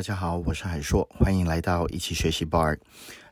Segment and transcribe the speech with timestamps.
[0.00, 2.74] 大家好，我是海硕，欢迎来到一起学习 bar。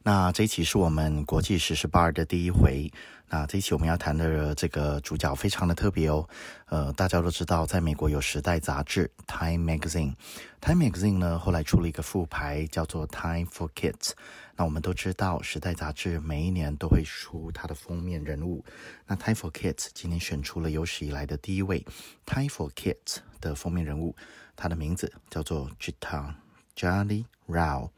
[0.02, 2.92] 那这一期是我们国际时事 bar 的第一回。
[3.26, 6.28] 那这一期我们要谈的这个主角非常的特别哦。
[6.66, 10.14] 呃，大家都知道，在美国有《时代》杂志 （Time Magazine）。
[10.60, 14.10] Time Magazine 呢，后来出了一个副牌，叫做 Time for Kids。
[14.54, 18.62] 那我们都知道，《时代》杂志每一年都会出它的封面人物。
[19.06, 21.82] 那 Time for Kids 今年选出了有史以来的第一位
[22.26, 24.14] Time for Kids 的封面人物，
[24.54, 26.34] 他的名字叫做 Gitan
[26.77, 27.89] Jali Rao。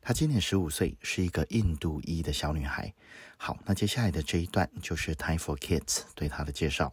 [0.00, 2.92] 她今年十五岁，是一个印度裔的小女孩。
[3.36, 6.92] 好，那接下来的这一段就是 Time for Kids 对她的介绍。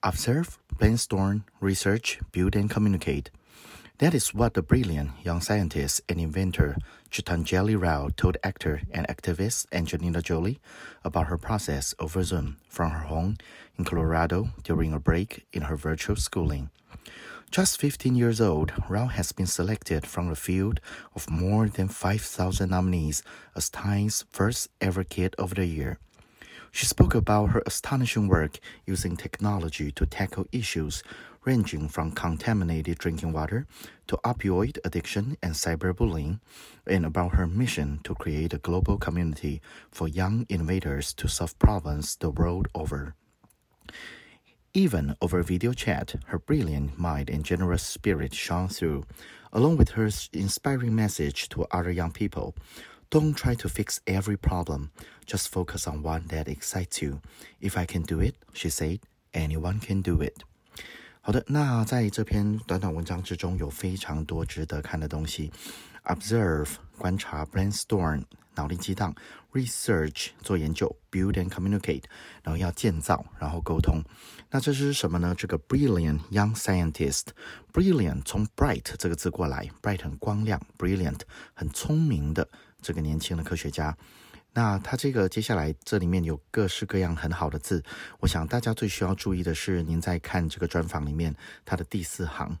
[0.00, 0.48] Observe,
[0.78, 3.26] brainstorm, research, build, and communicate.
[3.98, 6.76] That is what the brilliant young scientist and inventor
[7.10, 10.60] Chitanjali Rao told actor and activist Angelina Jolie
[11.02, 13.38] about her process over Zoom from her home
[13.76, 16.70] in Colorado during a break in her virtual schooling.
[17.53, 20.79] Just 15 years old, Rao has been selected from a field
[21.13, 23.21] of more than 5,000 nominees
[23.55, 25.99] as Time's first ever Kid of the Year.
[26.71, 31.03] She spoke about her astonishing work using technology to tackle issues
[31.45, 33.67] ranging from contaminated drinking water
[34.07, 36.39] to opioid addiction and cyberbullying,
[36.87, 42.15] and about her mission to create a global community for young innovators to solve problems
[42.15, 43.13] the world over.
[44.74, 49.04] Even over video chat, her brilliant mind and generous spirit shone through,
[49.52, 52.54] along with her inspiring message to other young people.
[53.10, 54.90] Don't try to fix every problem,
[55.26, 57.22] just focus on one that excites you.
[57.60, 59.00] If I can do it, she said,
[59.32, 60.44] anyone can do it.
[61.22, 65.50] 好的，那在这篇短短文章之中，有非常多值得看的东西。
[66.04, 68.24] Observe 观察，brainstorm
[68.55, 69.13] 脑力激荡
[69.51, 72.03] ，research 做研究，build and communicate
[72.43, 74.03] 然后要建造，然后沟通。
[74.49, 75.33] 那这是什么呢？
[75.37, 81.21] 这个 brilliant young scientist，brilliant 从 bright 这个字过来，bright 很光亮，brilliant
[81.53, 82.47] 很聪明的
[82.81, 83.97] 这个年轻的科学家。
[84.55, 87.83] 那他这个接下来这里面有各式各样很好的字，
[88.19, 91.35] 我想大家最需要注意的是，您在看这个专访里面
[91.65, 92.55] 它的第四行。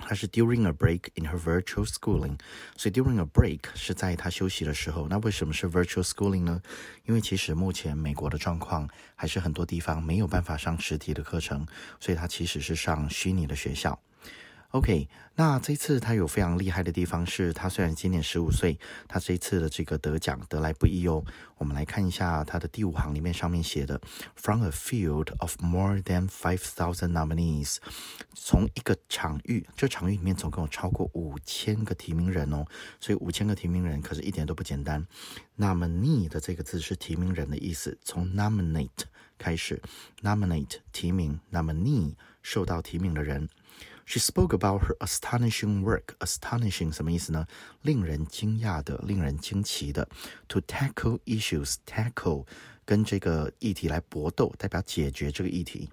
[0.00, 2.38] 它是 during a break in her virtual schooling，
[2.76, 5.06] 所以 during a break 是在她休息的时候。
[5.08, 6.60] 那为什么是 virtual schooling 呢？
[7.04, 11.66] 因为其实目前美国的状况还是很多地方没有办法上实体的课程，
[12.00, 14.00] 所以她其实是上虚拟的学校。
[14.70, 21.24] OK，那这次他有非常厉害的地方是，他虽然今年十五岁，他这次的这个得奖得来不易哦。
[21.58, 24.00] 我们来看一下他的第五行里面上面写的
[24.36, 27.78] ，From a field of more than five thousand nominees，
[28.32, 32.64] 从一个场域，这场域里面总共有超过五千个提名人哦，
[33.00, 35.04] 所以五千个提名人可是一点都不简单。
[35.58, 39.02] Nominee 的这个字是提名人的意思，从 nominate
[39.36, 39.82] 开始
[40.22, 43.48] ，nominate 提名，nominee 受到提名的人。
[44.09, 46.15] She spoke about her astonishing work.
[46.19, 47.47] Astonishing 什么意思呢？
[47.81, 50.07] 令人惊讶的，令人惊奇的。
[50.49, 52.45] To tackle issues, tackle
[52.85, 55.89] 跟这个议题来搏斗，代表解决这个议题。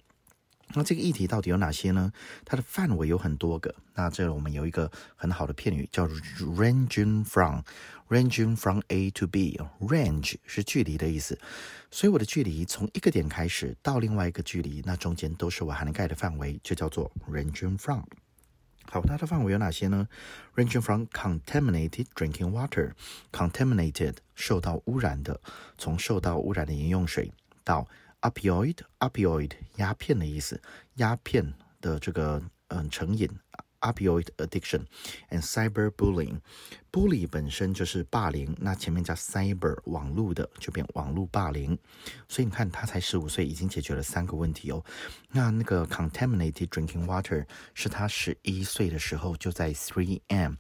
[0.74, 2.12] 那这个议题到底有哪些呢？
[2.44, 3.74] 它的范围有很多个。
[3.96, 6.08] 那这我们有一个很好的片语叫
[6.40, 9.60] ranging from，ranging from A to B。
[9.80, 11.40] range 是距离的意思，
[11.90, 18.04] 所以我的距离从一个点开始到另外一个距离，那中间都是我涵盖的范围，就叫做 ranging from。
[18.90, 20.08] 好，它的范围有哪些呢
[20.56, 25.40] ？ranging from contaminated drinking water，contaminated 受到污染的，
[25.78, 27.32] 从受到污染的饮用水
[27.64, 27.88] 到
[28.22, 30.62] opioid，opioid 鸦片的意思，
[30.96, 33.30] 鸦片的这个嗯成瘾
[33.82, 34.86] ，opioid addiction
[35.30, 41.78] and cyberbullying，bully 本身就是霸凌，那前面加 cyber 网络的就变网络霸凌，
[42.28, 44.84] 所以你看他才十五岁，已经解决了三个问题哦。
[45.30, 47.46] 那那个 contaminated drinking water
[47.76, 50.56] 是他十一岁的时候就在 Three M。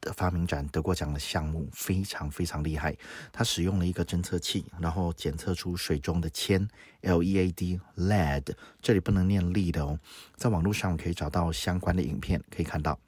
[0.00, 2.96] 的发明展得过奖的项目非常非常厉害，
[3.32, 6.68] 他使用了一个侦测器，然后检测出水中的铅
[7.02, 9.98] （LEAD） lead，这里不能念 lead 哦，
[10.36, 12.98] 在网络上可以找到相关的影片，可以看到。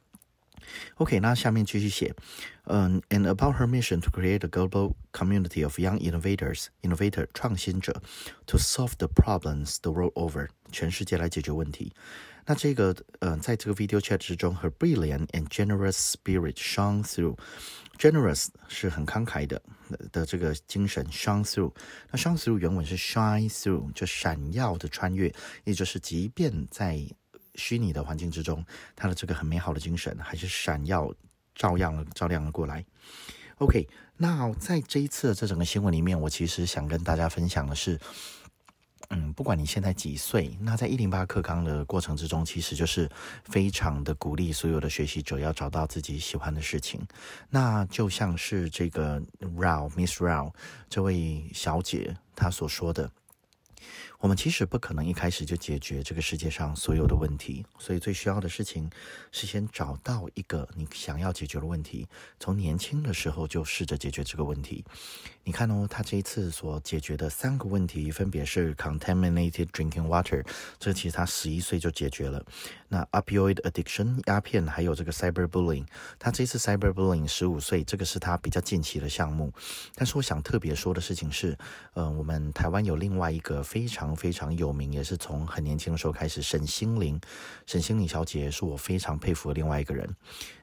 [0.95, 2.15] OK，那下面继续写，
[2.65, 8.01] 嗯，and about her mission to create a global community of young innovators，innovator 创新者，
[8.47, 11.94] to solve the problems the world over， 全世界来解决问题。
[12.46, 17.38] 那这个，呃，在这个 video chat 之中，her brilliant and generous spirit shone through。
[18.00, 19.62] generous 是很慷慨的
[20.12, 21.72] 的这个精神 shine through。
[22.10, 25.32] 那 shine through 原文是 shine through，就闪耀的穿越，
[25.64, 27.00] 也就是即便在
[27.54, 28.66] 虚拟的环境之中，
[28.96, 31.14] 他的这个很美好的精神还是闪耀，
[31.54, 32.84] 照样了照亮了过来。
[33.58, 33.88] OK，
[34.18, 38.00] 那在这一次的这整个新闻里面，我其实想跟大家分享的是。
[39.10, 43.10] 嗯，不管你现在几岁，那在一零八课纲的过程之中，其实就是
[43.44, 47.02] 非常的鼓励所有的学习者要找到自己喜欢的事情。
[47.50, 49.20] 那就像是这个
[49.58, 50.54] Rao Miss Rao
[50.90, 53.10] 这位小姐她所说的。
[54.20, 58.90] 我们其实不可能一开始就解决这个世界上所有的问题，所以最需要的事情
[59.32, 62.06] 是先找到一个你想要解决的问题，
[62.38, 64.84] 从年轻的时候就试着解决这个问题。
[65.46, 70.46] 你看哦，他这一次所解决的三个问题分别是 contaminated drinking water，
[70.78, 72.46] 这其实他十一岁就解决了。
[72.90, 75.86] 那 opioid addiction 鸦片，还有这个 cyberbullying，
[76.20, 79.52] 他这次 cyberbullying 十五岁，这个是他比较近期的项目。
[79.96, 81.58] 但是我想特别说的事情是，
[81.94, 84.09] 呃，我们台湾有另外一个非常。
[84.16, 86.42] 非常有名，也是从很年轻的时候开始。
[86.42, 87.20] 沈心凌，
[87.66, 90.16] 沈心凌小姐是我非常佩服的另外一个人。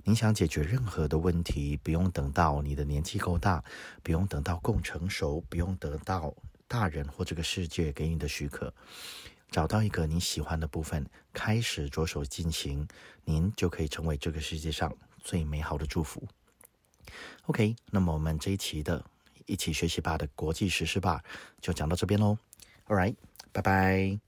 [0.04, 3.62] 你想解决任何的问题，不用等到你的年纪够大，
[4.02, 6.34] 不用等到够成熟，不用得到
[6.66, 8.72] 大人或这个世界给你的许可，
[9.50, 12.88] 找到一个你喜欢的部分，开始着手进行，
[13.24, 16.26] 您就可以成为这个世界上最美好的祝福。
[17.46, 19.04] OK，那么我们这一期的
[19.46, 21.22] 一起学习吧的国际实施吧
[21.60, 22.38] 就讲到这边喽。
[22.88, 23.25] All right。
[23.56, 24.25] 拜拜。